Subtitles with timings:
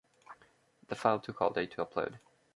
[0.87, 2.17] The file took all day to upload.